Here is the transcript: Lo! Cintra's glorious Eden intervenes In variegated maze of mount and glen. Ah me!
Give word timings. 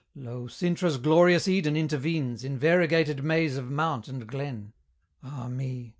Lo! 0.15 0.47
Cintra's 0.47 0.97
glorious 0.97 1.47
Eden 1.47 1.75
intervenes 1.77 2.43
In 2.43 2.57
variegated 2.57 3.23
maze 3.23 3.55
of 3.55 3.69
mount 3.69 4.07
and 4.07 4.25
glen. 4.25 4.73
Ah 5.21 5.47
me! 5.47 5.89